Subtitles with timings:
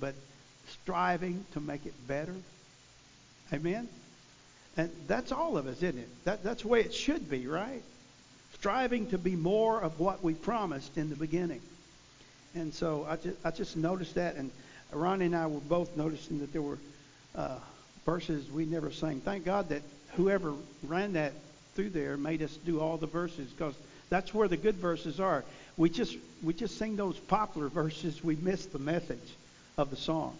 [0.00, 0.14] but
[0.68, 2.34] striving to make it better.
[3.52, 3.88] Amen?
[4.76, 6.08] And that's all of us, isn't it?
[6.24, 7.82] That, that's the way it should be, right?
[8.54, 11.60] Striving to be more of what we promised in the beginning.
[12.54, 14.50] And so I just, I just noticed that, and
[14.92, 16.78] Ronnie and I were both noticing that there were
[17.34, 17.58] uh,
[18.04, 19.20] verses we never sang.
[19.20, 19.82] Thank God that
[20.14, 20.52] whoever
[20.82, 21.32] ran that
[21.74, 23.74] through there made us do all the verses because
[24.08, 25.44] that's where the good verses are.
[25.76, 28.24] We just we just sing those popular verses.
[28.24, 29.18] We miss the message
[29.78, 30.34] of the song.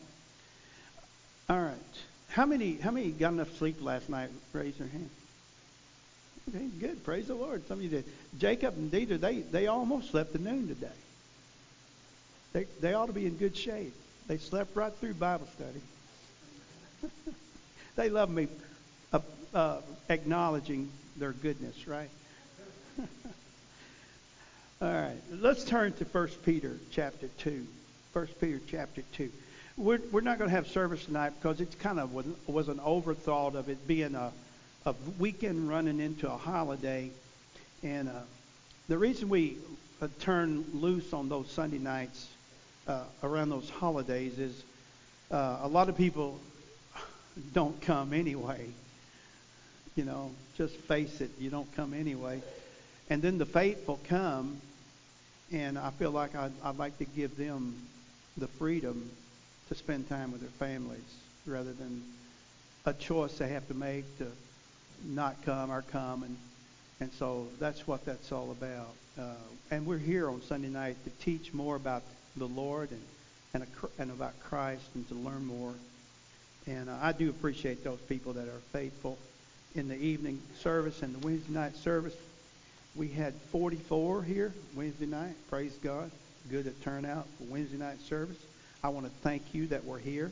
[1.50, 1.74] All right.
[2.30, 4.30] How many how many got enough sleep last night?
[4.54, 5.10] Raise your hand.
[6.48, 7.04] Okay, good.
[7.04, 7.68] Praise the Lord.
[7.68, 8.06] Some of you did.
[8.38, 10.88] Jacob and Deidre, they they almost slept at noon today.
[12.54, 13.92] They they ought to be in good shape.
[14.26, 17.12] They slept right through Bible study.
[17.96, 18.48] they love me
[19.12, 19.20] uh,
[19.52, 22.08] uh, acknowledging their goodness, right?
[24.80, 25.18] All right.
[25.30, 27.66] Let's turn to 1 Peter chapter 2.
[28.16, 29.30] 1 Peter chapter 2.
[29.76, 32.78] We're, we're not going to have service tonight because it kind of was, was an
[32.78, 34.32] overthought of it being a,
[34.86, 37.10] a weekend running into a holiday.
[37.82, 38.12] And uh,
[38.88, 39.58] the reason we
[40.00, 42.26] uh, turn loose on those Sunday nights
[42.88, 44.62] uh, around those holidays is
[45.30, 46.40] uh, a lot of people
[47.52, 48.64] don't come anyway.
[49.94, 52.40] You know, just face it, you don't come anyway.
[53.10, 54.62] And then the faithful come,
[55.52, 57.74] and I feel like I'd, I'd like to give them
[58.36, 59.10] the freedom
[59.68, 61.00] to spend time with their families
[61.46, 62.02] rather than
[62.84, 64.26] a choice they have to make to
[65.04, 66.22] not come or come.
[66.22, 66.36] And,
[67.00, 68.94] and so that's what that's all about.
[69.18, 69.34] Uh,
[69.70, 72.02] and we're here on Sunday night to teach more about
[72.36, 73.02] the Lord and,
[73.54, 75.74] and, a, and about Christ and to learn more.
[76.66, 79.18] And uh, I do appreciate those people that are faithful
[79.74, 82.14] in the evening service and the Wednesday night service.
[82.94, 85.34] We had 44 here Wednesday night.
[85.50, 86.10] Praise God.
[86.48, 88.36] Good at turnout for Wednesday night service.
[88.84, 90.30] I want to thank you that we're here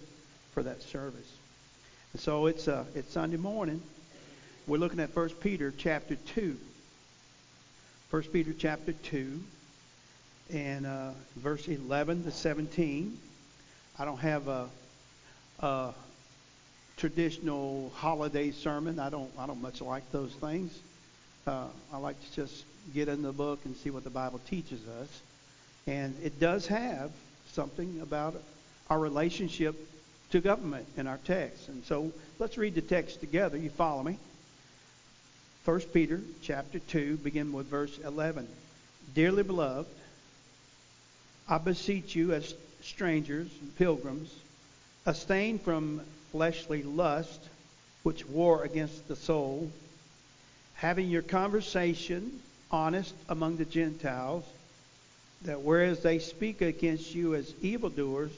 [0.52, 1.28] for that service.
[2.12, 3.82] And so it's uh, it's Sunday morning.
[4.68, 6.56] We're looking at 1 Peter chapter 2.
[8.10, 9.42] 1 Peter chapter 2
[10.52, 13.18] and uh, verse 11 to 17.
[13.98, 14.68] I don't have a,
[15.58, 15.94] a
[16.96, 19.00] traditional holiday sermon.
[19.00, 20.78] I don't I don't much like those things.
[21.44, 22.64] Uh, I like to just
[22.94, 25.08] get in the book and see what the Bible teaches us.
[25.86, 27.10] And it does have
[27.52, 28.40] something about
[28.90, 29.76] our relationship
[30.30, 31.68] to government in our text.
[31.68, 33.56] And so let's read the text together.
[33.56, 34.18] You follow me?
[35.64, 38.46] 1 Peter chapter 2, begin with verse 11.
[39.14, 39.88] Dearly beloved,
[41.48, 44.34] I beseech you as strangers and pilgrims,
[45.06, 46.02] abstain from
[46.32, 47.40] fleshly lust,
[48.02, 49.70] which war against the soul,
[50.74, 52.40] having your conversation
[52.70, 54.44] honest among the Gentiles,
[55.44, 58.32] that whereas they speak against you as evildoers,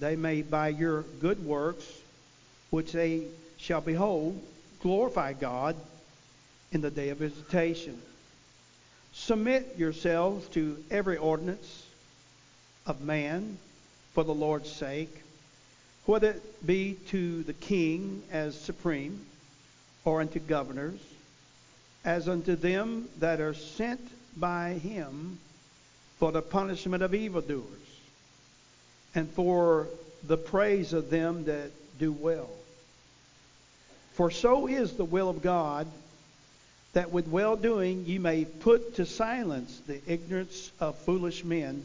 [0.00, 1.86] they may by your good works,
[2.70, 3.24] which they
[3.56, 4.40] shall behold,
[4.80, 5.76] glorify God
[6.72, 8.00] in the day of visitation.
[9.12, 11.86] Submit yourselves to every ordinance
[12.86, 13.58] of man
[14.12, 15.24] for the Lord's sake
[16.06, 19.24] whether it be to the king as supreme,
[20.04, 21.00] or unto governors,
[22.04, 24.00] as unto them that are sent
[24.38, 25.38] by him
[26.18, 27.64] for the punishment of evildoers,
[29.14, 29.88] and for
[30.26, 32.50] the praise of them that do well.
[34.14, 35.86] For so is the will of God,
[36.92, 41.84] that with well doing ye may put to silence the ignorance of foolish men,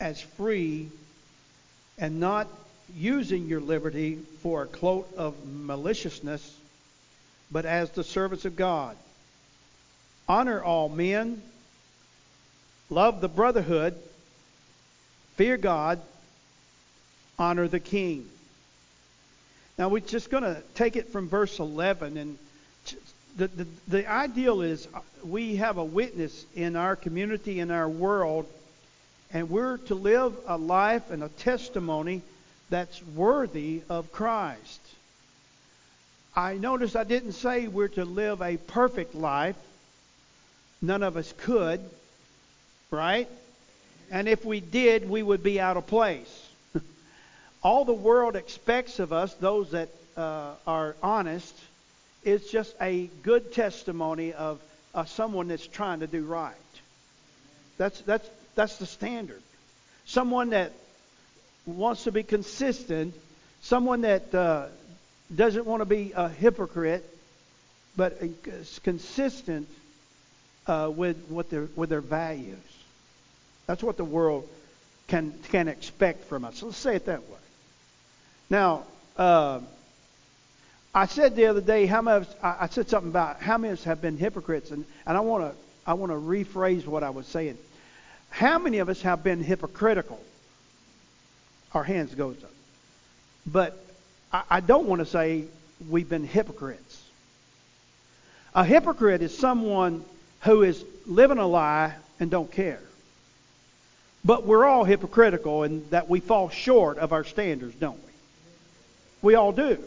[0.00, 0.88] as free
[1.98, 2.48] and not
[2.96, 6.56] using your liberty for a cloak of maliciousness,
[7.50, 8.96] but as the servants of God.
[10.28, 11.42] Honor all men,
[12.90, 13.94] love the brotherhood,
[15.36, 16.00] fear God,
[17.38, 18.28] honor the king.
[19.78, 22.38] Now we're just going to take it from verse 11 and
[23.38, 27.88] the, the, the ideal is uh, we have a witness in our community, in our
[27.88, 28.46] world,
[29.32, 32.22] and we're to live a life and a testimony
[32.68, 34.80] that's worthy of Christ.
[36.34, 39.56] I notice I didn't say we're to live a perfect life.
[40.82, 41.80] None of us could,
[42.90, 43.28] right?
[44.10, 46.48] And if we did, we would be out of place.
[47.62, 51.54] All the world expects of us, those that uh, are honest,
[52.24, 54.60] is just a good testimony of
[54.94, 56.54] uh, someone that's trying to do right.
[57.76, 59.42] That's, that's, that's the standard.
[60.06, 60.72] Someone that
[61.66, 63.14] wants to be consistent,
[63.60, 64.66] someone that uh,
[65.34, 67.04] doesn't want to be a hypocrite,
[67.96, 69.68] but is consistent
[70.66, 72.56] uh, with what their with their values.
[73.68, 74.48] That's what the world
[75.08, 76.62] can can expect from us.
[76.62, 77.38] Let's say it that way.
[78.48, 78.84] Now,
[79.16, 79.60] uh,
[80.94, 82.24] I said the other day how many.
[82.42, 85.44] I said something about how many of us have been hypocrites, and, and I want
[85.44, 87.58] to I want to rephrase what I was saying.
[88.30, 90.18] How many of us have been hypocritical?
[91.74, 92.50] Our hands goes up.
[93.46, 93.78] But
[94.32, 95.44] I, I don't want to say
[95.90, 97.02] we've been hypocrites.
[98.54, 100.04] A hypocrite is someone
[100.40, 102.80] who is living a lie and don't care.
[104.24, 108.12] But we're all hypocritical in that we fall short of our standards, don't we?
[109.22, 109.78] We all do.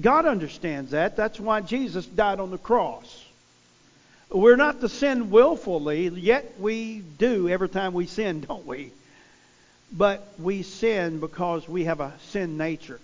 [0.00, 1.16] God understands that.
[1.16, 3.24] That's why Jesus died on the cross.
[4.30, 8.92] We're not to sin willfully, yet we do every time we sin, don't we?
[9.92, 13.00] But we sin because we have a sin nature.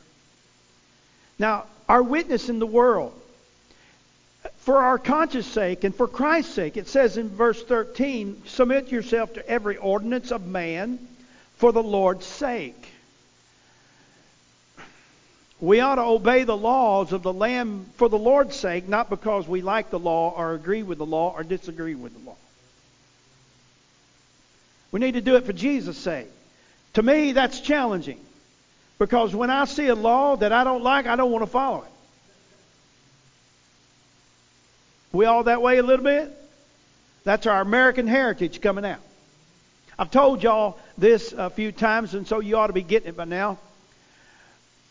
[1.39, 3.13] Now, our witness in the world,
[4.67, 9.33] for our conscience sake and for Christ's sake, it says in verse 13, submit yourself
[9.35, 10.99] to every ordinance of man
[11.59, 12.89] for the Lord's sake.
[15.61, 19.47] We ought to obey the laws of the Lamb for the Lord's sake, not because
[19.47, 22.37] we like the law or agree with the law or disagree with the law.
[24.91, 26.27] We need to do it for Jesus' sake.
[26.95, 28.19] To me, that's challenging.
[28.99, 31.83] Because when I see a law that I don't like, I don't want to follow
[31.83, 31.91] it.
[35.17, 36.31] We all that way a little bit?
[37.25, 39.01] That's our American heritage coming out.
[39.99, 43.17] I've told y'all this a few times, and so you ought to be getting it
[43.17, 43.59] by now.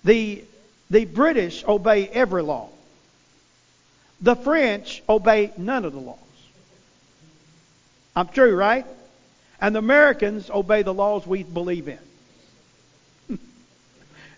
[0.04, 0.44] The
[0.90, 2.70] the British obey every law.
[4.20, 6.18] The French obey none of the laws.
[8.16, 8.86] I'm true, right?
[9.62, 12.00] And the Americans obey the laws we believe in.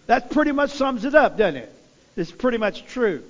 [0.07, 1.73] that pretty much sums it up, doesn't it?
[2.17, 3.23] It's pretty much true.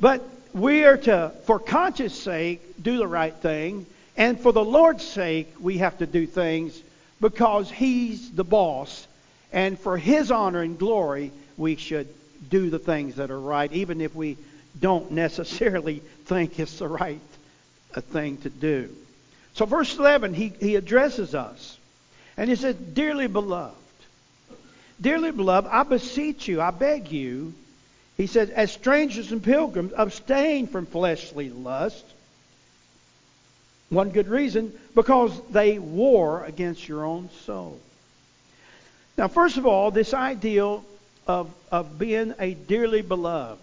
[0.00, 3.86] But we are to, for conscience sake, do the right thing.
[4.16, 6.80] And for the Lord's sake, we have to do things
[7.20, 9.06] because He's the boss.
[9.52, 12.08] And for His honor and glory, we should
[12.48, 14.38] do the things that are right, even if we
[14.80, 17.20] don't necessarily think it's the right
[17.94, 18.94] uh, thing to do.
[19.54, 21.78] So, verse 11, he, he addresses us.
[22.36, 23.76] And he says, Dearly beloved,
[25.00, 27.54] dearly beloved, I beseech you, I beg you,
[28.16, 32.04] he says, as strangers and pilgrims, abstain from fleshly lust.
[33.90, 37.78] One good reason, because they war against your own soul.
[39.16, 40.84] Now, first of all, this ideal
[41.26, 43.60] of, of being a dearly beloved.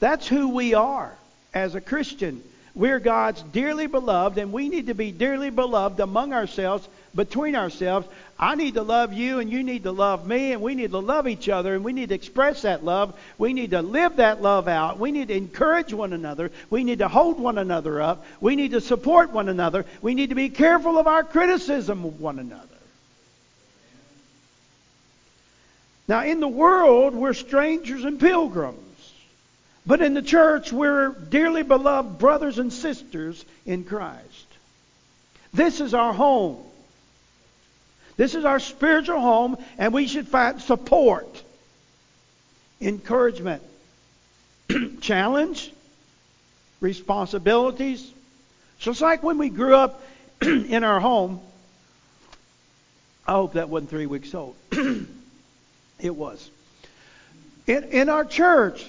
[0.00, 1.14] That's who we are
[1.54, 2.42] as a Christian.
[2.74, 6.86] We're God's dearly beloved, and we need to be dearly beloved among ourselves,
[7.16, 8.06] between ourselves.
[8.38, 10.98] I need to love you, and you need to love me, and we need to
[10.98, 13.18] love each other, and we need to express that love.
[13.38, 14.98] We need to live that love out.
[14.98, 16.52] We need to encourage one another.
[16.68, 18.24] We need to hold one another up.
[18.40, 19.86] We need to support one another.
[20.02, 22.68] We need to be careful of our criticism of one another.
[26.06, 28.78] Now, in the world, we're strangers and pilgrims.
[29.86, 34.46] But in the church, we're dearly beloved brothers and sisters in Christ.
[35.54, 36.58] This is our home.
[38.16, 41.42] This is our spiritual home, and we should find support,
[42.80, 43.62] encouragement,
[45.00, 45.72] challenge,
[46.80, 48.10] responsibilities.
[48.78, 50.02] Just like when we grew up
[50.42, 51.40] in our home,
[53.26, 54.56] I hope that wasn't three weeks old.
[55.98, 56.50] It was.
[57.66, 58.86] In, in our church,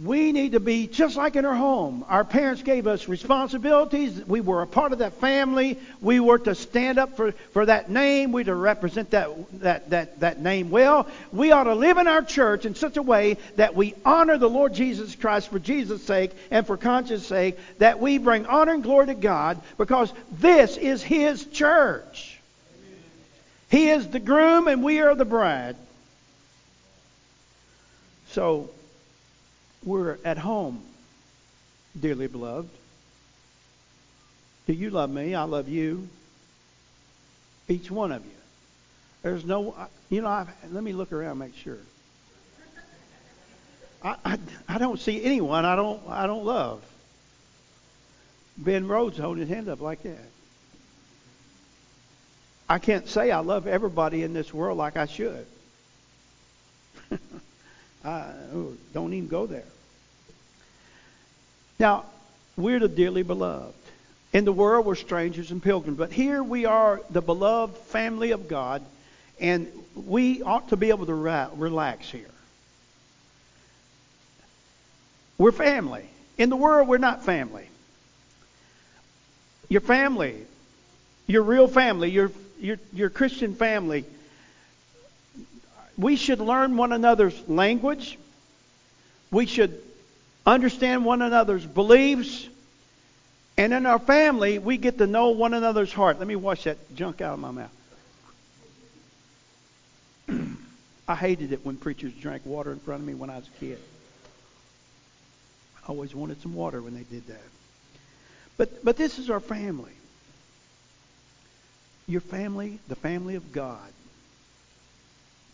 [0.00, 2.04] we need to be just like in our home.
[2.08, 4.26] Our parents gave us responsibilities.
[4.26, 5.78] We were a part of that family.
[6.00, 8.32] We were to stand up for, for that name.
[8.32, 9.30] We to represent that,
[9.60, 11.06] that, that, that name well.
[11.30, 14.48] We ought to live in our church in such a way that we honor the
[14.48, 18.82] Lord Jesus Christ for Jesus' sake and for conscience sake, that we bring honor and
[18.82, 22.40] glory to God because this is His church.
[23.68, 25.76] He is the groom and we are the bride.
[28.28, 28.70] So
[29.84, 30.82] we're at home,
[31.98, 32.70] dearly beloved.
[34.66, 35.34] Do you love me?
[35.34, 36.08] I love you.
[37.68, 38.30] Each one of you.
[39.22, 39.74] There's no,
[40.10, 41.78] you know, I, let me look around, make sure.
[44.04, 46.82] I, I, I don't see anyone I don't I don't love.
[48.56, 50.28] Ben Rhodes holding his hand up like that.
[52.68, 55.46] I can't say I love everybody in this world like I should.
[58.04, 59.64] Oh, don't even go there.
[61.78, 62.04] Now,
[62.56, 63.74] we're the dearly beloved.
[64.32, 68.48] In the world, we're strangers and pilgrims, but here we are, the beloved family of
[68.48, 68.82] God,
[69.40, 72.30] and we ought to be able to relax here.
[75.38, 76.06] We're family.
[76.38, 77.68] In the world, we're not family.
[79.68, 80.36] Your family,
[81.26, 82.30] your real family, your
[82.62, 84.04] your, your Christian family,
[85.96, 88.18] we should learn one another's language.
[89.30, 89.80] We should
[90.46, 92.48] understand one another's beliefs.
[93.56, 96.18] And in our family, we get to know one another's heart.
[96.18, 97.70] Let me wash that junk out of my mouth.
[101.08, 103.60] I hated it when preachers drank water in front of me when I was a
[103.60, 103.78] kid.
[105.82, 107.42] I always wanted some water when they did that.
[108.56, 109.92] But, but this is our family.
[112.06, 113.92] Your family, the family of God.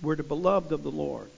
[0.02, 1.30] We're the beloved of the Lord.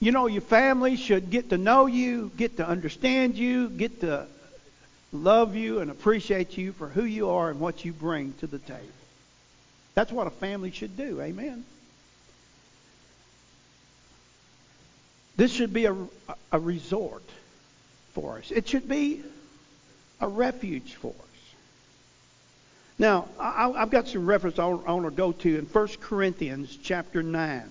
[0.00, 4.26] You know, your family should get to know you, get to understand you, get to
[5.12, 8.58] love you and appreciate you for who you are and what you bring to the
[8.58, 8.80] table.
[9.94, 11.20] That's what a family should do.
[11.20, 11.64] Amen.
[15.36, 15.96] This should be a,
[16.50, 17.24] a resort
[18.12, 18.50] for us.
[18.50, 19.22] It should be
[20.20, 21.31] a refuge for us.
[22.98, 27.22] Now, I, have got some reference I want to go to in 1 Corinthians chapter
[27.22, 27.62] 9.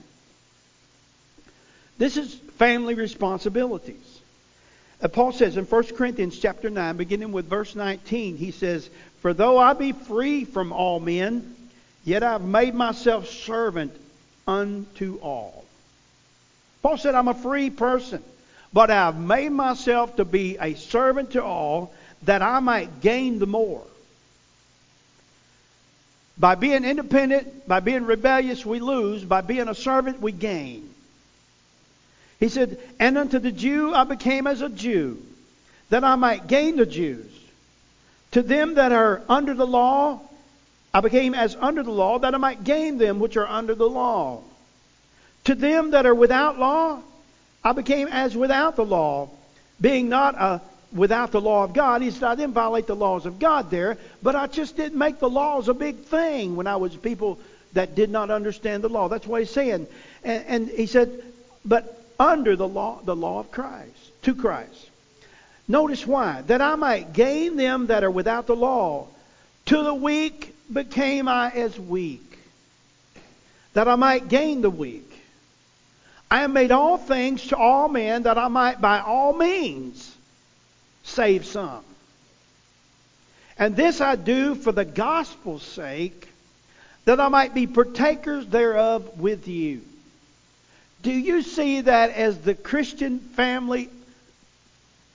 [1.98, 4.20] This is family responsibilities.
[5.01, 8.90] Uh, Paul says in 1 Corinthians chapter 9, beginning with verse 19, he says,
[9.22, 11.56] For though I be free from all men,
[12.04, 13.96] yet I have made myself servant
[14.48, 15.66] unto all.
[16.82, 18.24] Paul said, I'm a free person,
[18.74, 23.40] but I have made myself to be a servant to all that I might gain
[23.40, 23.86] the more.
[26.38, 29.24] By being independent, by being rebellious, we lose.
[29.24, 30.90] By being a servant, we gain.
[32.40, 35.22] He said, And unto the Jew I became as a Jew,
[35.90, 37.32] that I might gain the Jews.
[38.32, 40.22] To them that are under the law,
[40.94, 43.90] I became as under the law, that I might gain them which are under the
[43.90, 44.42] law.
[45.46, 47.02] To them that are without law,
[47.64, 49.30] I became as without the law,
[49.80, 50.62] being not a
[50.93, 52.01] without the law of God.
[52.01, 55.19] He said, I didn't violate the laws of God there, but I just didn't make
[55.19, 57.39] the laws a big thing when I was people
[57.74, 59.07] that did not understand the law.
[59.07, 59.88] That's what he's saying.
[60.24, 61.24] And, and he said,
[61.63, 64.89] but under the law, the law of Christ, to Christ.
[65.67, 66.41] Notice why.
[66.48, 69.07] That I might gain them that are without the law.
[69.67, 72.39] To the weak became I as weak.
[73.74, 75.07] That I might gain the weak.
[76.29, 80.11] I have made all things to all men that I might by all means
[81.12, 81.84] save some.
[83.58, 86.27] And this I do for the gospel's sake,
[87.06, 89.82] that I might be partakers thereof with you.
[91.03, 93.89] Do you see that as the Christian family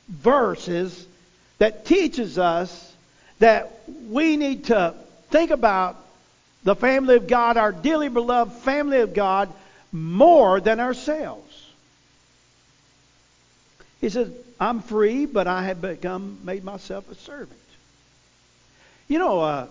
[0.09, 1.07] verses
[1.59, 2.95] that teaches us
[3.38, 4.95] that we need to
[5.31, 5.97] think about
[6.65, 9.53] the family of God, our dearly beloved family of God,
[9.93, 11.46] more than ourselves?
[14.00, 17.59] He says, I'm free, but I have become, made myself a servant.
[19.09, 19.67] You know, uh,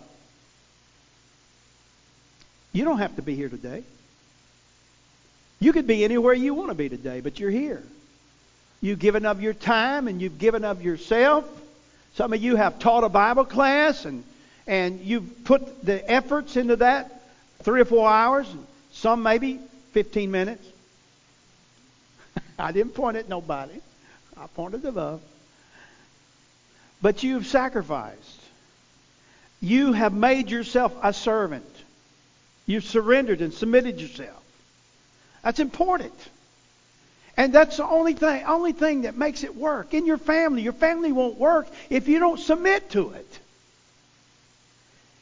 [2.73, 3.83] you don't have to be here today.
[5.59, 7.83] You could be anywhere you want to be today, but you're here.
[8.81, 11.45] You've given of your time and you've given of yourself.
[12.15, 14.23] Some of you have taught a Bible class and,
[14.67, 17.21] and you've put the efforts into that
[17.63, 18.47] three or four hours,
[18.91, 19.59] some maybe
[19.93, 20.65] 15 minutes.
[22.59, 23.79] I didn't point at nobody.
[24.37, 25.21] I pointed above.
[27.01, 28.41] But you've sacrificed.
[29.61, 31.69] You have made yourself a servant.
[32.65, 34.41] You've surrendered and submitted yourself.
[35.43, 36.13] That's important.
[37.37, 39.93] And that's the only thing, only thing that makes it work.
[39.93, 43.39] In your family, your family won't work if you don't submit to it.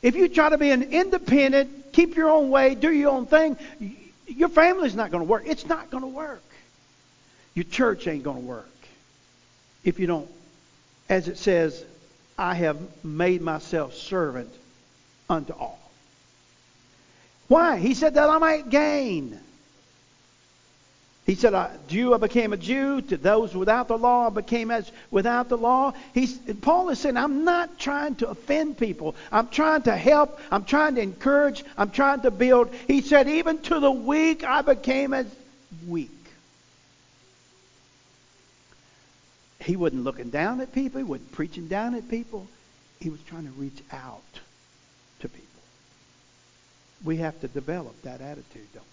[0.01, 3.57] If you try to be an independent, keep your own way, do your own thing,
[4.27, 5.43] your family's not going to work.
[5.45, 6.43] It's not going to work.
[7.55, 8.69] Your church ain't going to work
[9.83, 10.29] if you don't,
[11.09, 11.83] as it says,
[12.37, 14.51] I have made myself servant
[15.29, 15.79] unto all.
[17.47, 17.77] Why?
[17.77, 19.39] He said that I might gain.
[21.25, 23.01] He said, a Jew, I became a Jew.
[23.01, 25.93] To those without the law, I became as without the law.
[26.13, 29.15] He's, Paul is saying, I'm not trying to offend people.
[29.31, 30.39] I'm trying to help.
[30.51, 31.63] I'm trying to encourage.
[31.77, 32.73] I'm trying to build.
[32.87, 35.27] He said, even to the weak, I became as
[35.87, 36.09] weak.
[39.63, 40.99] He wasn't looking down at people.
[40.99, 42.47] He wasn't preaching down at people.
[42.99, 44.21] He was trying to reach out
[45.21, 45.47] to people.
[47.03, 48.83] We have to develop that attitude, don't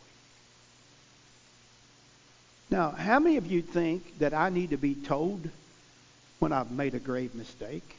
[2.71, 2.77] we?
[2.77, 5.49] Now, how many of you think that I need to be told
[6.39, 7.97] when I've made a grave mistake?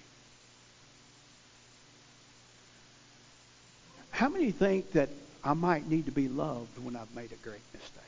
[4.11, 5.09] How many think that
[5.43, 8.01] I might need to be loved when I've made a great mistake?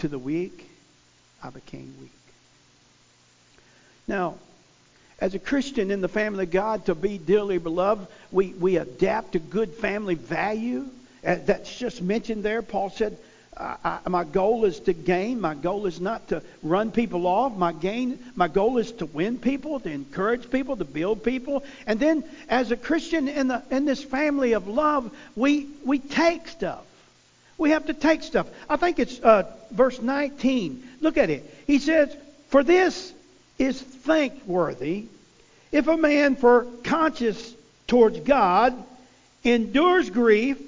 [0.00, 0.66] To the weak,
[1.42, 2.10] I became weak.
[4.08, 4.36] Now,
[5.20, 9.32] as a Christian in the family of God to be dearly beloved, we, we adapt
[9.32, 10.86] to good family value.
[11.24, 12.62] Uh, that's just mentioned there.
[12.62, 13.18] Paul said,
[13.54, 15.38] I, I, my goal is to gain.
[15.38, 17.54] My goal is not to run people off.
[17.54, 21.62] My gain, my goal is to win people, to encourage people, to build people.
[21.86, 26.48] And then, as a Christian in the in this family of love, we we take
[26.48, 26.86] stuff.
[27.60, 28.48] We have to take stuff.
[28.68, 30.82] I think it's uh, verse 19.
[31.00, 31.44] Look at it.
[31.66, 32.14] He says,
[32.48, 33.12] "For this
[33.58, 35.04] is thankworthy
[35.70, 37.54] if a man for conscience
[37.86, 38.74] towards God
[39.44, 40.58] endures grief,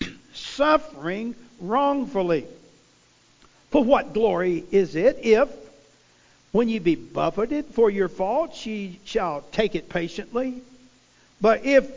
[0.32, 2.46] suffering wrongfully.
[3.70, 5.48] For what glory is it if,
[6.52, 10.62] when ye be buffeted for your faults, ye shall take it patiently?
[11.40, 11.90] But if,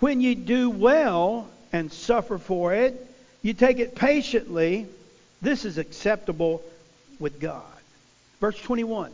[0.00, 3.07] when ye do well and suffer for it,
[3.42, 4.86] you take it patiently,
[5.40, 6.62] this is acceptable
[7.18, 7.62] with God.
[8.40, 9.12] Verse 21.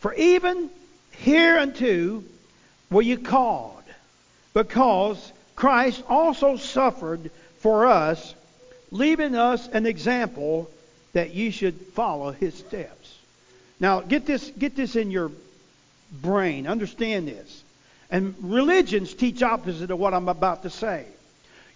[0.00, 0.70] For even
[1.10, 2.22] hereunto
[2.90, 3.82] were you called,
[4.54, 8.34] because Christ also suffered for us,
[8.90, 10.70] leaving us an example
[11.12, 13.18] that you should follow his steps.
[13.80, 15.30] Now, get this, get this in your
[16.12, 16.66] brain.
[16.66, 17.62] Understand this.
[18.10, 21.06] And religions teach opposite of what I'm about to say.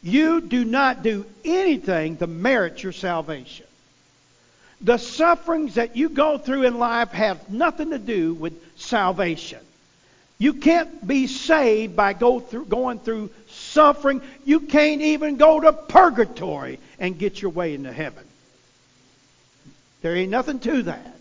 [0.02, 3.66] You do not do anything to merit your salvation.
[4.80, 9.60] The sufferings that you go through in life have nothing to do with salvation.
[10.38, 14.22] You can't be saved by go through, going through suffering.
[14.46, 18.24] You can't even go to purgatory and get your way into heaven.
[20.00, 21.14] There ain't nothing to that.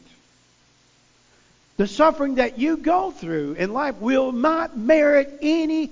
[1.76, 5.92] The suffering that you go through in life will not merit any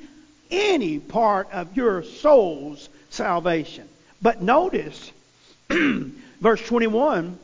[0.51, 3.87] any part of your soul's salvation.
[4.21, 5.11] But notice
[5.69, 7.37] verse 21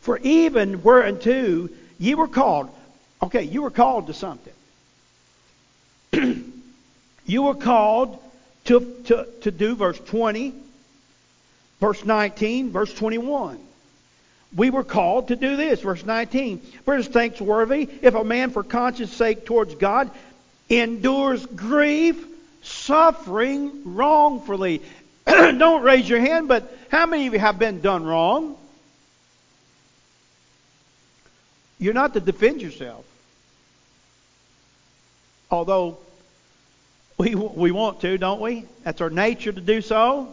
[0.00, 1.68] for even whereunto
[1.98, 2.70] ye were called.
[3.22, 4.52] Okay, you were called to something.
[7.26, 8.18] you were called
[8.66, 10.54] to, to, to do verse 20,
[11.80, 13.58] verse 19, verse 21.
[14.56, 15.80] We were called to do this.
[15.80, 16.58] Verse 19.
[16.84, 20.10] For it is thanksworthy if a man for conscience sake towards God
[20.68, 22.24] endures grief,
[22.62, 24.82] suffering wrongfully.
[25.26, 28.56] Don't raise your hand, but how many of you have been done wrong?
[31.78, 33.04] You're not to defend yourself.
[35.50, 35.98] Although
[37.16, 38.64] we, we want to, don't we?
[38.84, 40.28] That's our nature to do so.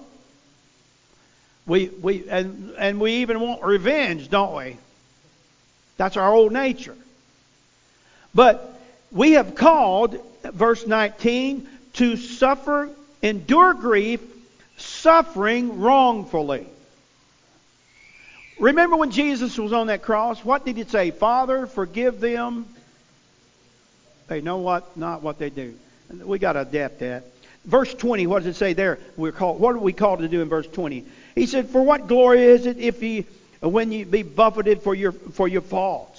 [1.66, 4.78] We, we, and, and we even want revenge, don't we?
[5.98, 6.96] That's our old nature.
[8.34, 8.75] But
[9.12, 12.90] we have called, verse 19, to suffer,
[13.22, 14.22] endure grief,
[14.78, 16.68] suffering wrongfully.
[18.60, 20.44] Remember when Jesus was on that cross?
[20.44, 21.12] What did he say?
[21.12, 22.66] Father, forgive them.
[24.28, 25.76] They know what not what they do.
[26.10, 27.26] We got to adapt that.
[27.66, 29.00] Verse 20, what does it say there?
[29.18, 31.04] We're called, what are we called to do in verse 20?
[31.34, 33.26] He said, For what glory is it if you
[33.60, 35.62] when you be buffeted for your for your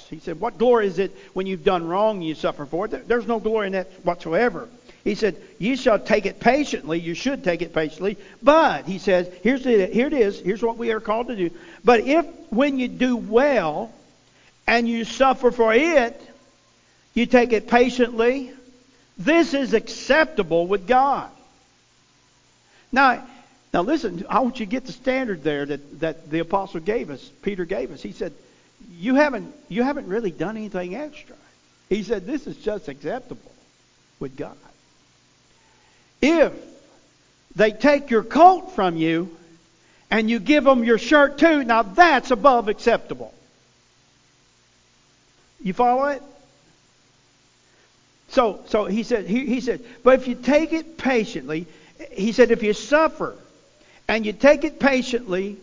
[0.08, 3.08] He said, What glory is it when you've done wrong and you suffer for it?
[3.08, 4.68] There's no glory in that whatsoever.
[5.04, 6.98] He said, You shall take it patiently.
[6.98, 8.18] You should take it patiently.
[8.42, 10.40] But, he says, here's the, here it is.
[10.40, 11.50] Here's what we are called to do.
[11.84, 13.92] But if, when you do well
[14.66, 16.20] and you suffer for it,
[17.14, 18.50] you take it patiently,
[19.16, 21.30] this is acceptable with God.
[22.90, 23.24] Now,
[23.72, 27.10] now listen, I want you to get the standard there that, that the apostle gave
[27.10, 28.02] us, Peter gave us.
[28.02, 28.32] He said,
[28.98, 31.36] you haven't, you haven't really done anything extra.
[31.88, 33.52] He said, this is just acceptable
[34.18, 34.56] with God.
[36.20, 36.52] If
[37.54, 39.36] they take your coat from you
[40.10, 43.32] and you give them your shirt too, now that's above acceptable.
[45.62, 46.22] You follow it?
[48.28, 51.66] So, so he said, he, he said, but if you take it patiently,
[52.12, 53.36] he said, if you suffer
[54.08, 55.56] and you take it patiently,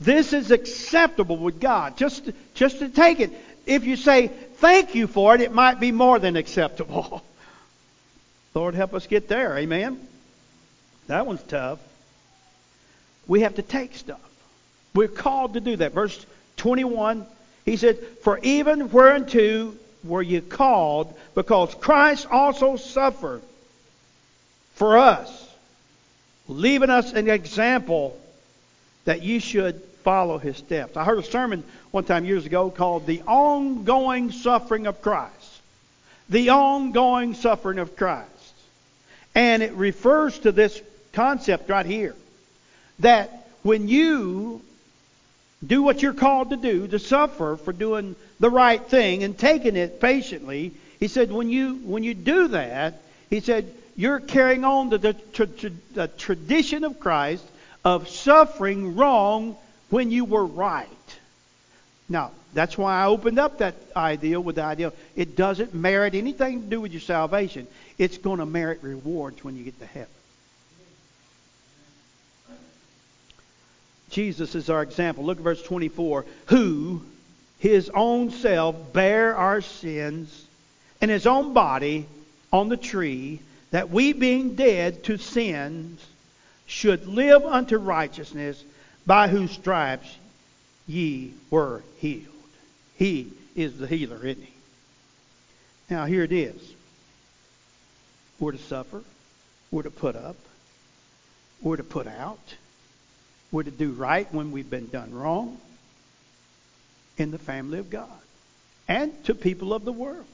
[0.00, 1.96] this is acceptable with God.
[1.96, 3.30] Just, just to take it.
[3.66, 7.22] If you say thank you for it, it might be more than acceptable.
[8.54, 9.58] Lord, help us get there.
[9.58, 10.00] Amen.
[11.06, 11.78] That one's tough.
[13.26, 14.20] We have to take stuff.
[14.94, 15.92] We're called to do that.
[15.92, 16.24] Verse
[16.56, 17.26] 21,
[17.64, 23.42] he said, For even whereunto were you called, because Christ also suffered
[24.74, 25.48] for us,
[26.48, 28.18] leaving us an example
[29.04, 30.96] that you should follow his steps.
[30.96, 35.60] I heard a sermon one time years ago called The Ongoing Suffering of Christ.
[36.28, 38.54] The ongoing suffering of Christ.
[39.36, 42.16] And it refers to this concept right here
[42.98, 44.62] that when you
[45.64, 49.76] do what you're called to do, to suffer for doing the right thing and taking
[49.76, 54.90] it patiently, He said, when you, when you do that, he said, you're carrying on
[54.90, 57.44] the, the, the tradition of Christ
[57.84, 59.56] of suffering wrong
[59.90, 60.88] when you were right.
[62.08, 66.62] Now, that's why I opened up that idea with the idea it doesn't merit anything
[66.62, 67.66] to do with your salvation.
[67.98, 70.08] It's going to merit rewards when you get to heaven.
[74.10, 75.24] Jesus is our example.
[75.24, 76.24] Look at verse 24.
[76.46, 77.02] Who,
[77.58, 80.46] his own self, bare our sins
[81.00, 82.06] in his own body
[82.52, 86.04] on the tree, that we being dead to sins
[86.66, 88.62] should live unto righteousness,
[89.10, 90.06] by whose stripes
[90.86, 92.28] ye were healed.
[92.94, 94.54] He is the healer, isn't he?
[95.90, 96.74] Now, here it is.
[98.38, 99.02] We're to suffer.
[99.72, 100.36] We're to put up.
[101.60, 102.54] We're to put out.
[103.50, 105.58] We're to do right when we've been done wrong
[107.18, 108.06] in the family of God
[108.86, 110.24] and to people of the world.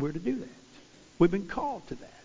[0.00, 0.48] We're to do that.
[1.20, 2.21] We've been called to that.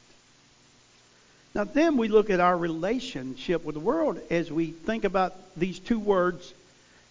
[1.58, 5.80] Now, then we look at our relationship with the world as we think about these
[5.80, 6.54] two words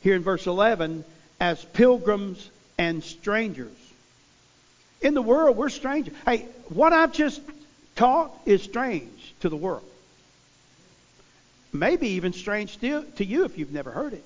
[0.02, 1.04] here in verse 11
[1.40, 3.74] as pilgrims and strangers.
[5.02, 6.14] In the world, we're strangers.
[6.24, 7.40] Hey, what I've just
[7.96, 9.82] taught is strange to the world.
[11.72, 14.24] Maybe even strange to you if you've never heard it.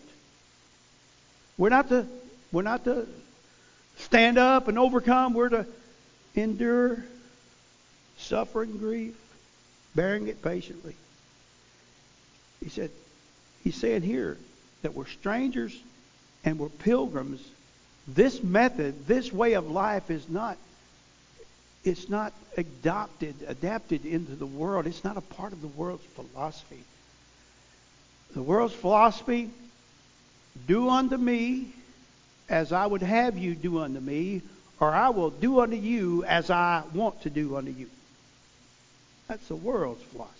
[1.57, 2.07] We're not to,
[2.53, 3.09] we're not to
[3.97, 5.33] stand up and overcome.
[5.33, 5.67] We're to
[6.35, 7.03] endure
[8.19, 9.15] suffering, grief,
[9.95, 10.95] bearing it patiently.
[12.63, 12.91] He said,
[13.65, 14.37] he's saying here
[14.83, 15.79] that we're strangers
[16.45, 17.41] and we're pilgrims.
[18.07, 20.57] This method, this way of life is not
[21.83, 24.87] it's not adopted, adapted into the world.
[24.87, 26.83] It's not a part of the world's philosophy.
[28.35, 29.49] The world's philosophy,
[30.67, 31.73] do unto me
[32.49, 34.43] as I would have you do unto me,
[34.79, 37.89] or I will do unto you as I want to do unto you.
[39.31, 40.35] That's the world's philosophy.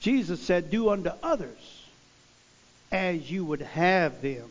[0.00, 1.84] Jesus said, Do unto others
[2.90, 4.50] as you would have them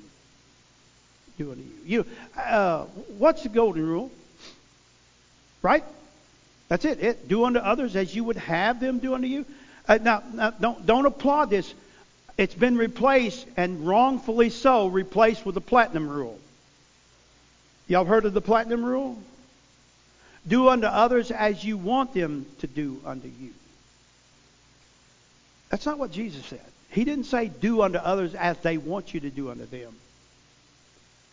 [1.38, 1.76] do unto you.
[1.86, 2.06] you
[2.42, 2.86] uh,
[3.18, 4.10] what's the golden rule?
[5.62, 5.84] Right?
[6.70, 7.02] That's it.
[7.02, 7.28] it.
[7.28, 9.46] Do unto others as you would have them do unto you.
[9.86, 11.74] Uh, now, now, don't, don't applaud this.
[12.38, 16.40] It's been replaced, and wrongfully so, replaced with the platinum rule.
[17.90, 19.22] Y'all heard of the platinum rule?
[20.48, 23.54] Do unto others as you want them to do unto you.
[25.70, 26.62] That's not what Jesus said.
[26.90, 29.94] He didn't say, Do unto others as they want you to do unto them.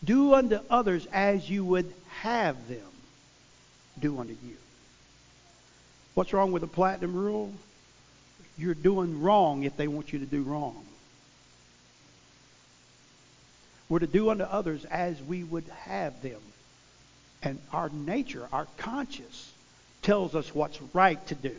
[0.05, 2.81] Do unto others as you would have them
[3.99, 4.57] do unto you.
[6.15, 7.53] What's wrong with the platinum rule?
[8.57, 10.85] You're doing wrong if they want you to do wrong.
[13.89, 16.41] We're to do unto others as we would have them
[17.43, 19.53] and our nature, our conscience,
[20.03, 21.55] tells us what's right to do.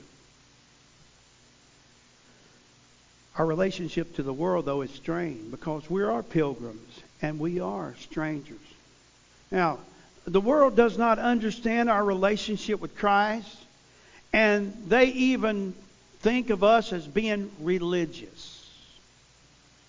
[3.37, 7.95] Our relationship to the world, though, is strained because we are pilgrims and we are
[7.99, 8.57] strangers.
[9.51, 9.79] Now,
[10.25, 13.57] the world does not understand our relationship with Christ,
[14.33, 15.73] and they even
[16.19, 18.69] think of us as being religious.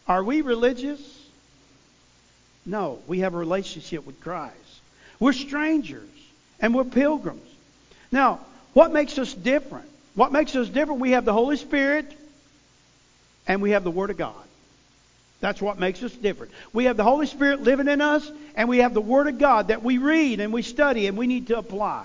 [0.06, 1.00] Are we religious?
[2.64, 4.54] No, we have a relationship with Christ.
[5.20, 6.08] We're strangers
[6.60, 7.46] and we're pilgrims.
[8.10, 8.40] Now,
[8.72, 9.86] what makes us different?
[10.14, 11.00] What makes us different?
[11.00, 12.12] We have the Holy Spirit
[13.46, 14.34] and we have the Word of God.
[15.40, 16.52] That's what makes us different.
[16.72, 19.68] We have the Holy Spirit living in us, and we have the Word of God
[19.68, 22.04] that we read and we study and we need to apply.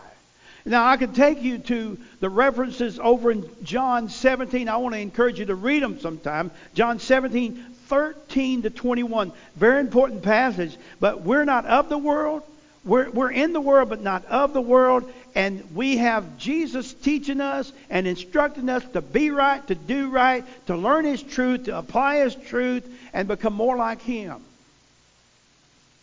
[0.64, 4.68] Now, I could take you to the references over in John 17.
[4.68, 6.50] I want to encourage you to read them sometime.
[6.74, 9.32] John 17, 13 to 21.
[9.56, 10.76] Very important passage.
[11.00, 12.42] But we're not of the world,
[12.86, 15.12] we're, we're in the world, but not of the world.
[15.34, 20.46] And we have Jesus teaching us and instructing us to be right, to do right,
[20.68, 24.40] to learn His truth, to apply His truth, and become more like Him.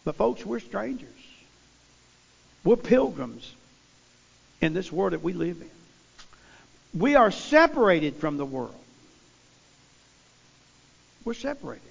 [0.04, 1.08] But, folks, we're strangers.
[2.64, 3.50] We're pilgrims
[4.60, 7.00] in this world that we live in.
[7.00, 8.74] We are separated from the world.
[11.24, 11.82] We're separated.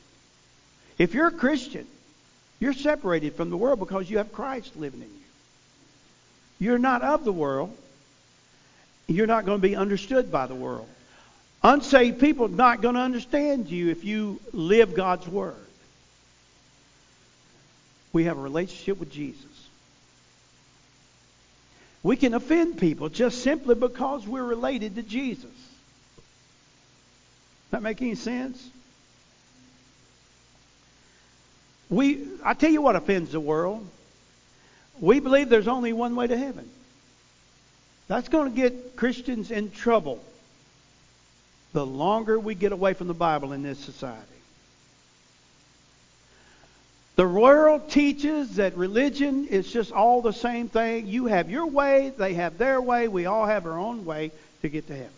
[0.97, 1.87] If you're a Christian,
[2.61, 6.67] you're separated from the world because you have Christ living in you.
[6.67, 7.75] You're not of the world.
[9.07, 10.87] You're not going to be understood by the world.
[11.63, 15.55] Unsaved people are not going to understand you if you live God's Word.
[18.13, 19.45] We have a relationship with Jesus.
[22.03, 25.49] We can offend people just simply because we're related to Jesus.
[27.71, 28.69] That make any sense?
[31.91, 33.85] We, I tell you what offends the world.
[34.99, 36.67] We believe there's only one way to heaven.
[38.07, 40.23] That's going to get Christians in trouble
[41.73, 44.25] the longer we get away from the Bible in this society.
[47.17, 51.07] The world teaches that religion is just all the same thing.
[51.07, 54.69] You have your way, they have their way, we all have our own way to
[54.69, 55.09] get to heaven.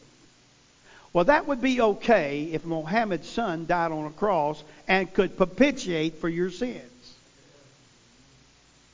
[1.14, 6.16] Well, that would be okay if Muhammad's son died on a cross and could propitiate
[6.16, 6.82] for your sins.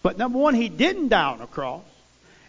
[0.04, 1.84] But number one, he didn't die on a cross.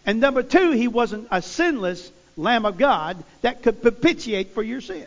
[0.04, 4.80] And number two, he wasn't a sinless Lamb of God that could propitiate for your
[4.80, 5.06] sins.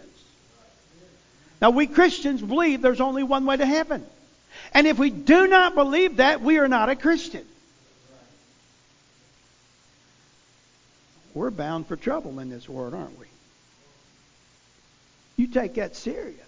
[1.61, 4.05] Now, we Christians believe there's only one way to heaven.
[4.73, 7.45] And if we do not believe that, we are not a Christian.
[11.33, 13.25] We're bound for trouble in this world, aren't we?
[15.43, 16.39] You take that serious.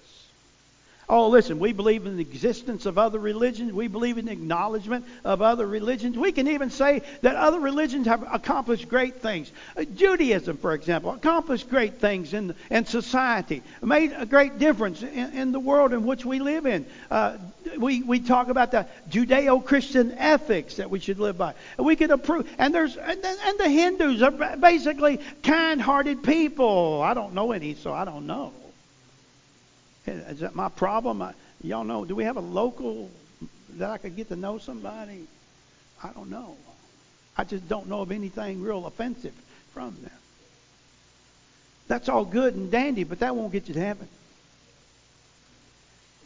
[1.10, 3.73] Oh, listen, we believe in the existence of other religions.
[3.73, 6.17] We believe in the acknowledgement of other religions.
[6.17, 9.51] We can even say that other religions have accomplished great things.
[9.75, 15.34] Uh, Judaism, for example, accomplished great things in, in society, made a great difference in,
[15.34, 16.86] in the world in which we live in.
[17.12, 17.38] Uh,
[17.77, 21.53] we, we talk about the Judeo Christian ethics that we should live by.
[21.77, 22.49] We can approve.
[22.58, 27.01] And, there's, and, and the Hindus are basically kind hearted people.
[27.01, 28.53] I don't know any, so I don't know.
[30.08, 31.22] Is that my problem?
[31.22, 33.10] I, y'all know, do we have a local
[33.78, 35.28] that I could get to know somebody?
[36.04, 36.56] I don't know.
[37.38, 39.34] I just don't know of anything real offensive
[39.74, 40.12] from them.
[41.88, 44.08] That's all good and dandy, but that won't get you to heaven.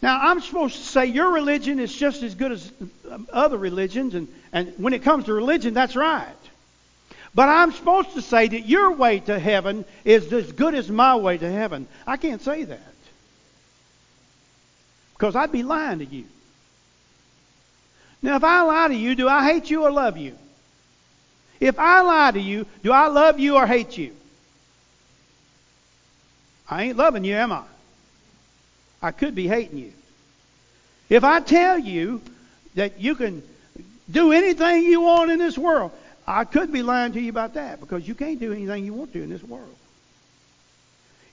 [0.02, 2.72] Now, I'm supposed to say your religion is just as good as
[3.10, 6.28] um, other religions, and, and when it comes to religion, that's right.
[7.36, 11.16] But I'm supposed to say that your way to heaven is as good as my
[11.18, 11.88] way to heaven.
[12.08, 12.82] I can't say that.
[15.20, 16.24] Because I'd be lying to you.
[18.22, 20.38] Now, if I lie to you, do I hate you or love you?
[21.60, 24.16] If I lie to you, do I love you or hate you?
[26.70, 27.64] I ain't loving you, am I?
[29.02, 29.92] I could be hating you.
[31.10, 32.22] If I tell you
[32.76, 33.44] that you can
[34.10, 35.92] do anything you want in this world,
[36.26, 39.12] I could be lying to you about that because you can't do anything you want
[39.14, 39.76] to in this world.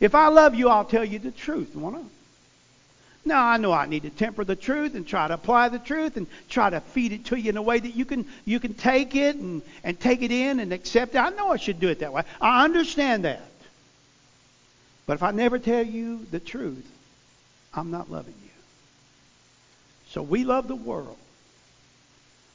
[0.01, 2.11] If I love you, I'll tell you the truth, won't?
[3.27, 6.17] Now, I know I need to temper the truth and try to apply the truth
[6.17, 8.73] and try to feed it to you in a way that you can, you can
[8.73, 11.19] take it and, and take it in and accept it.
[11.19, 12.23] I know I should do it that way.
[12.41, 13.43] I understand that.
[15.07, 16.89] But if I never tell you the truth,
[17.75, 18.51] I'm not loving you.
[20.11, 21.19] So we love the world.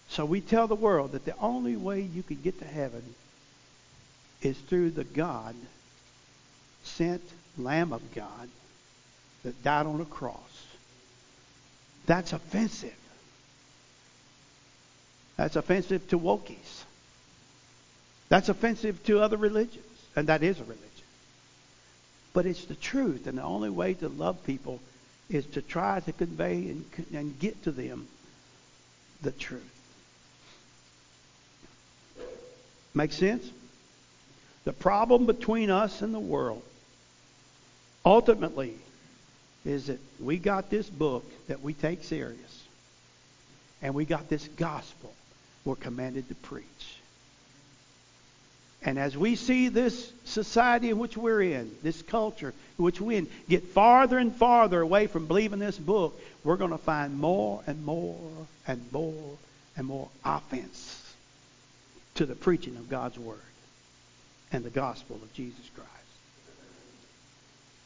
[0.07, 3.03] So we tell the world that the only way you can get to heaven
[4.41, 5.55] is through the God
[6.83, 7.23] sent
[7.57, 8.49] Lamb of God
[9.43, 10.50] that died on a cross.
[12.11, 12.93] That's offensive.
[15.37, 16.83] That's offensive to wokies.
[18.27, 19.85] That's offensive to other religions.
[20.17, 21.07] And that is a religion.
[22.33, 23.27] But it's the truth.
[23.27, 24.81] And the only way to love people
[25.29, 28.09] is to try to convey and, and get to them
[29.21, 29.63] the truth.
[32.93, 33.49] Make sense?
[34.65, 36.63] The problem between us and the world
[38.05, 38.75] ultimately
[39.65, 42.63] is that we got this book that we take serious,
[43.81, 45.13] and we got this gospel
[45.63, 46.65] we're commanded to preach.
[48.83, 53.19] And as we see this society in which we're in, this culture in which we're
[53.19, 57.61] in, get farther and farther away from believing this book, we're going to find more
[57.67, 58.17] and more
[58.67, 59.37] and more
[59.77, 60.97] and more offense
[62.15, 63.37] to the preaching of God's Word
[64.51, 65.89] and the gospel of Jesus Christ.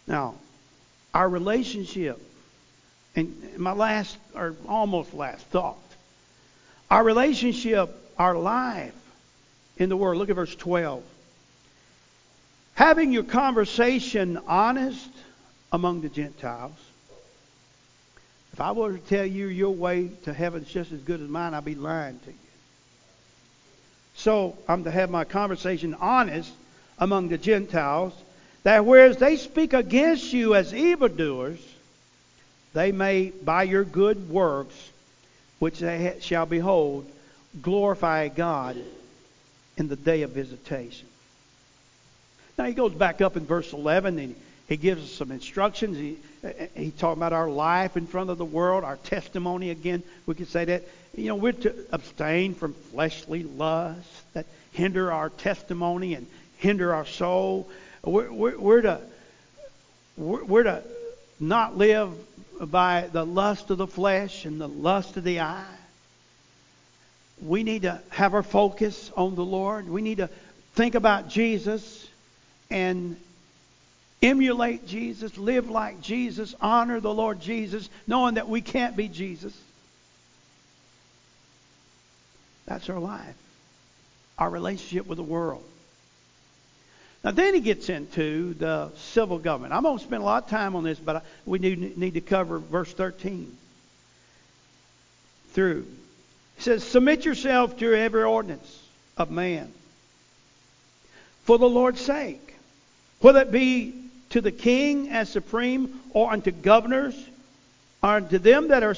[0.08, 0.36] Now,
[1.16, 2.22] our relationship,
[3.16, 5.78] and my last, or almost last thought,
[6.92, 8.94] our relationship, our life
[9.78, 10.18] in the Word.
[10.18, 11.02] Look at verse 12.
[12.74, 15.10] Having your conversation honest
[15.72, 16.78] among the Gentiles.
[18.52, 21.30] If I were to tell you your way to heaven is just as good as
[21.30, 22.38] mine, I'd be lying to you.
[24.16, 26.52] So I'm to have my conversation honest
[27.00, 28.14] among the Gentiles
[28.66, 31.60] that whereas they speak against you as evildoers,
[32.74, 34.74] they may, by your good works,
[35.60, 37.06] which they shall behold,
[37.62, 38.76] glorify God
[39.78, 41.08] in the day of visitation.
[42.58, 44.36] Now he goes back up in verse 11 and
[44.68, 45.96] he gives us some instructions.
[45.96, 46.18] He,
[46.76, 50.02] he talks about our life in front of the world, our testimony again.
[50.26, 50.84] We could say that,
[51.16, 56.26] you know, we're to abstain from fleshly lusts that hinder our testimony and
[56.58, 57.70] hinder our soul.
[58.06, 59.02] We're, we're, we're to
[60.16, 60.84] we're, we're to
[61.40, 62.14] not live
[62.60, 65.66] by the lust of the flesh and the lust of the eye.
[67.42, 69.90] we need to have our focus on the Lord.
[69.90, 70.30] We need to
[70.76, 72.08] think about Jesus
[72.70, 73.18] and
[74.22, 79.56] emulate Jesus, live like Jesus, honor the Lord Jesus, knowing that we can't be Jesus.
[82.66, 83.36] That's our life,
[84.40, 85.64] our relationship with the world.
[87.26, 89.74] Now, then he gets into the civil government.
[89.74, 92.22] I'm going to spend a lot of time on this, but we need, need to
[92.22, 93.52] cover verse 13
[95.54, 95.88] through.
[96.58, 98.80] He says, Submit yourself to every ordinance
[99.18, 99.74] of man
[101.46, 102.54] for the Lord's sake,
[103.22, 103.96] whether it be
[104.30, 107.16] to the king as supreme or unto governors,
[108.04, 108.96] or unto them that are,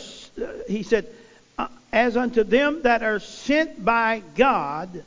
[0.68, 1.08] he said,
[1.58, 5.06] uh, as unto them that are sent by God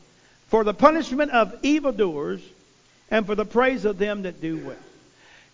[0.48, 2.40] for the punishment of evildoers
[3.10, 4.76] and for the praise of them that do well.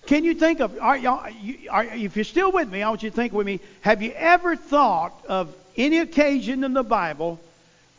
[0.07, 1.29] Can you think of, are y'all,
[1.69, 4.13] are, if you're still with me, I want you to think with me, have you
[4.13, 7.41] ever thought of any occasion in the Bible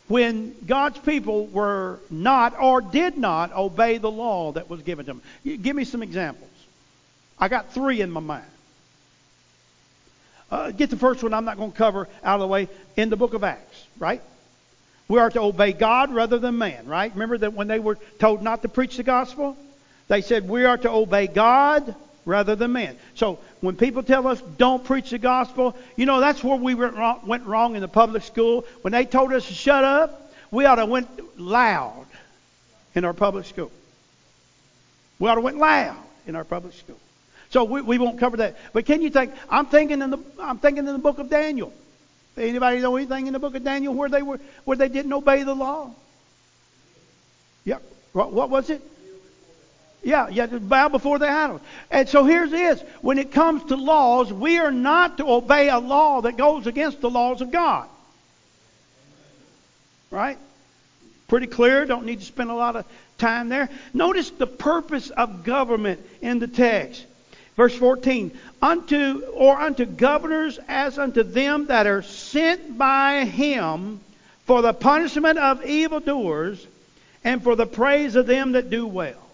[0.08, 5.14] when God's people were not or did not obey the law that was given to
[5.14, 5.22] them?
[5.62, 6.50] Give me some examples.
[7.38, 8.46] I got three in my mind.
[10.50, 13.10] Uh, get the first one I'm not going to cover out of the way in
[13.10, 14.22] the book of Acts, right?
[15.08, 17.12] We are to obey God rather than man, right?
[17.14, 19.58] Remember that when they were told not to preach the gospel?
[20.08, 22.98] They said we are to obey God rather than man.
[23.16, 26.96] So when people tell us don't preach the gospel, you know that's where we went
[26.96, 28.66] wrong, went wrong in the public school.
[28.82, 32.06] When they told us to shut up, we ought to went loud
[32.96, 33.72] in our public school.
[35.20, 37.00] We ought to went loud in our public school.
[37.50, 38.58] So we, we won't cover that.
[38.74, 39.34] But can you think?
[39.50, 41.72] I'm thinking in the I'm thinking in the book of Daniel.
[42.38, 45.44] Anybody know anything in the book of Daniel where they were where they didn't obey
[45.44, 45.92] the law?
[47.66, 47.82] Yep.
[48.14, 48.82] What, what was it?
[50.04, 51.62] Yeah, yeah, bow before the idols.
[51.92, 52.82] And so here's this.
[53.02, 57.02] When it comes to laws, we are not to obey a law that goes against
[57.02, 57.90] the laws of God.
[60.10, 60.38] Right?
[61.28, 61.86] Pretty clear.
[61.86, 62.86] Don't need to spend a lot of
[63.18, 63.70] time there.
[63.94, 67.06] Notice the purpose of government in the text.
[67.58, 74.00] Verse 14, unto or unto governors as unto them that are sent by him
[74.46, 76.66] for the punishment of evildoers
[77.24, 79.28] and for the praise of them that do well.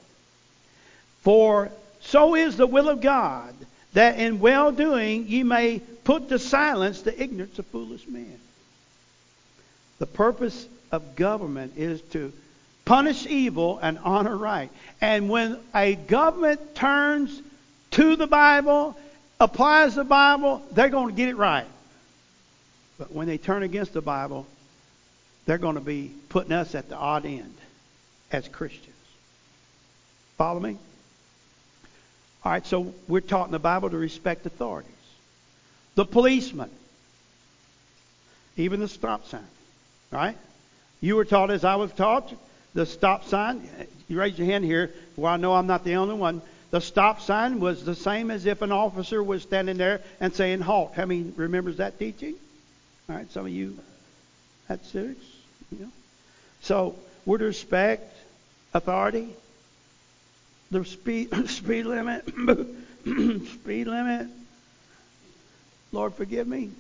[1.22, 3.54] For so is the will of God
[3.92, 8.40] that in well doing ye may put to silence the ignorance of foolish men.
[10.00, 12.32] The purpose of government is to
[12.86, 14.70] punish evil and honor right.
[15.02, 17.42] And when a government turns
[17.94, 18.98] to the Bible,
[19.40, 21.68] applies the Bible, they're going to get it right.
[22.98, 24.46] But when they turn against the Bible,
[25.46, 27.54] they're going to be putting us at the odd end
[28.32, 28.96] as Christians.
[30.38, 30.78] Follow me?
[32.44, 34.92] All right, so we're taught in the Bible to respect authorities.
[35.96, 36.70] The policeman,
[38.58, 39.46] even the stop sign,
[40.12, 40.38] right?
[41.02, 42.34] You were taught as I was taught,
[42.74, 43.70] the stop sign.
[44.08, 44.92] You raise your hand here.
[45.16, 46.42] Well, I know I'm not the only one.
[46.74, 50.62] The stop sign was the same as if an officer was standing there and saying
[50.62, 50.94] halt.
[50.96, 52.34] How many remembers that teaching?
[53.08, 53.78] All right, some of you
[54.68, 55.24] had civics.
[55.72, 55.92] You know.
[56.62, 56.96] So
[57.28, 58.12] to respect
[58.74, 59.30] authority.
[60.72, 62.26] The speed speed limit,
[63.06, 64.30] speed limit.
[65.92, 66.72] Lord, forgive me.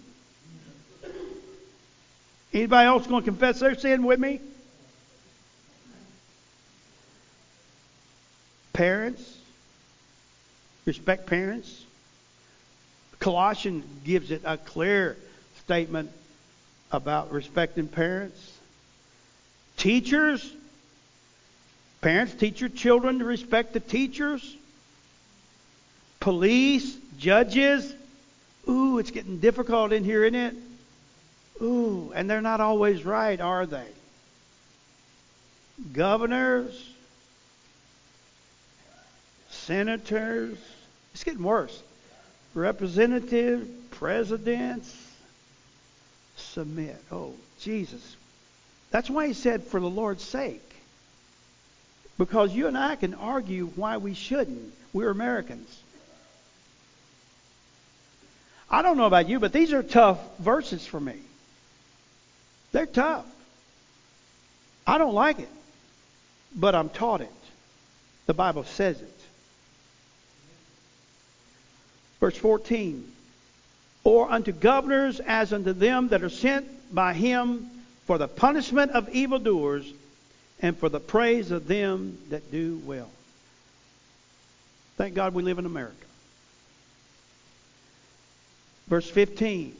[2.51, 4.41] Anybody else going to confess their sin with me?
[8.73, 9.38] Parents,
[10.86, 11.84] Respect parents.
[13.19, 15.17] Colossians gives it a clear
[15.63, 16.12] statement
[16.91, 18.52] about respecting parents.
[19.78, 20.52] Teachers,
[22.02, 24.56] parents teach your children to respect the teachers.
[26.19, 27.93] Police, judges.
[28.67, 30.56] Ooh, it's getting difficult in here, isn't it?
[31.62, 33.88] Ooh, and they're not always right, are they?
[35.93, 36.89] Governors,
[39.50, 40.58] senators,
[41.13, 41.82] it's getting worse.
[42.54, 44.95] Representative, presidents,
[46.36, 46.98] submit.
[47.12, 48.15] Oh, Jesus.
[48.92, 50.62] That's why he said, for the Lord's sake.
[52.17, 54.73] Because you and I can argue why we shouldn't.
[54.94, 55.81] We're Americans.
[58.69, 61.15] I don't know about you, but these are tough verses for me.
[62.71, 63.25] They're tough.
[64.85, 65.50] I don't like it,
[66.56, 67.29] but I'm taught it.
[68.25, 69.23] The Bible says it.
[72.24, 73.04] Verse 14.
[74.06, 77.69] Or unto governors as unto them that are sent by him
[78.06, 79.86] for the punishment of evildoers
[80.62, 83.10] and for the praise of them that do well.
[84.96, 85.98] Thank God we live in America.
[88.88, 89.76] Verse 15.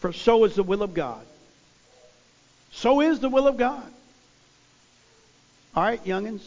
[0.00, 1.24] For so is the will of God.
[2.72, 3.86] So is the will of God.
[5.76, 6.42] All right, youngins.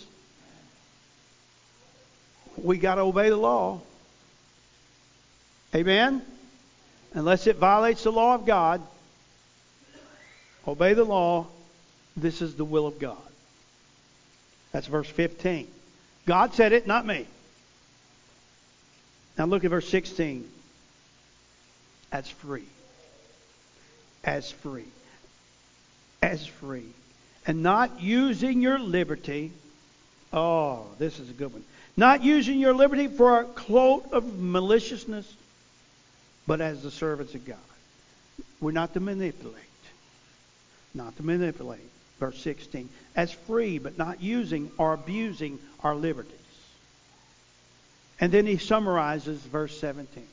[2.57, 3.79] We got to obey the law.
[5.73, 6.21] Amen?
[7.13, 8.81] Unless it violates the law of God,
[10.67, 11.47] obey the law.
[12.17, 13.17] This is the will of God.
[14.71, 15.67] That's verse 15.
[16.25, 17.25] God said it, not me.
[19.37, 20.47] Now look at verse 16.
[22.11, 22.65] As free.
[24.23, 24.85] As free.
[26.21, 26.85] As free.
[27.47, 29.51] And not using your liberty.
[30.33, 31.63] Oh, this is a good one.
[31.95, 35.31] Not using your liberty for a cloak of maliciousness,
[36.49, 37.57] but as the servants of God.
[38.59, 39.55] We're not to manipulate.
[40.95, 41.87] Not to manipulate.
[42.19, 42.89] Verse 16.
[43.15, 46.33] As free, but not using or abusing our liberties.
[48.19, 50.25] And then he summarizes verse 17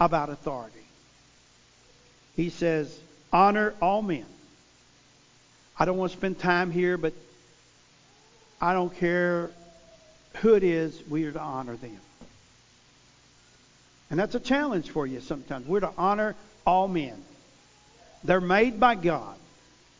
[0.00, 0.74] about authority.
[2.34, 2.98] He says,
[3.32, 4.26] Honor all men.
[5.78, 7.12] I don't want to spend time here, but
[8.60, 9.52] I don't care
[10.38, 12.00] who it is, we are to honor them.
[14.14, 15.66] And that's a challenge for you sometimes.
[15.66, 17.20] We're to honor all men.
[18.22, 19.34] They're made by God,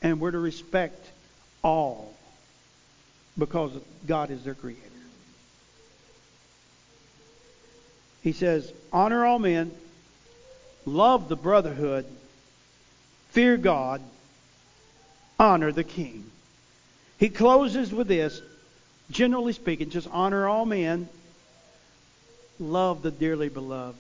[0.03, 1.05] and we're to respect
[1.65, 2.15] all
[3.37, 3.73] because
[4.07, 4.81] God is their creator.
[8.23, 9.73] He says, Honor all men,
[10.87, 12.07] love the brotherhood,
[13.31, 14.01] fear God,
[15.41, 16.31] honor the king.
[17.19, 18.41] He closes with this
[19.11, 21.09] generally speaking, just honor all men,
[22.59, 23.99] love the dearly beloved,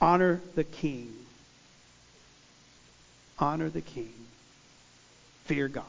[0.00, 1.12] honor the king.
[3.38, 4.12] Honor the king.
[5.44, 5.84] Fear God.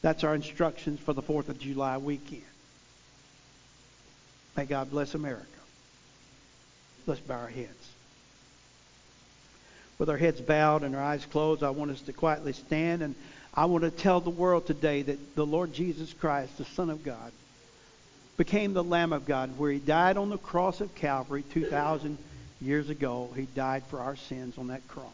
[0.00, 2.42] That's our instructions for the 4th of July weekend.
[4.56, 5.46] May God bless America.
[7.06, 7.68] Let's bow our heads.
[9.98, 13.14] With our heads bowed and our eyes closed, I want us to quietly stand and
[13.54, 17.04] I want to tell the world today that the Lord Jesus Christ, the Son of
[17.04, 17.32] God,
[18.36, 22.16] became the Lamb of God, where he died on the cross of Calvary 2,000
[22.60, 23.28] years ago.
[23.36, 25.08] He died for our sins on that cross.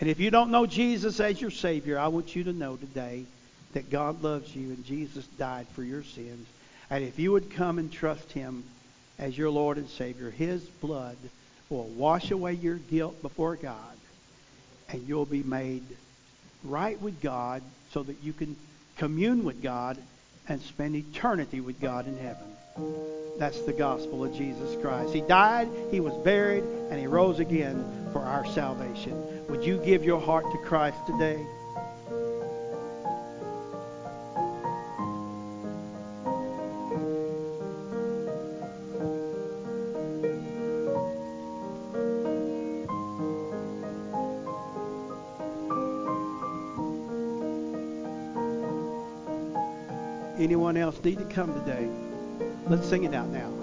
[0.00, 3.24] And if you don't know Jesus as your Savior, I want you to know today
[3.72, 6.46] that God loves you and Jesus died for your sins.
[6.88, 8.64] And if you would come and trust him
[9.18, 11.16] as your Lord and Savior, his blood
[11.68, 13.76] will wash away your guilt before God,
[14.88, 15.84] and you'll be made
[16.64, 17.62] right with God
[17.92, 18.56] so that you can
[18.96, 19.98] commune with God
[20.48, 22.44] and spend eternity with God in heaven.
[23.38, 25.14] That's the gospel of Jesus Christ.
[25.14, 29.46] He died, he was buried, and he rose again for our salvation.
[29.48, 31.44] Would you give your heart to Christ today?
[50.88, 51.86] Else need to come today?
[52.66, 53.57] Let's sing it out now.